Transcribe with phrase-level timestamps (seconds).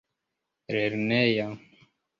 [0.73, 1.49] lerneja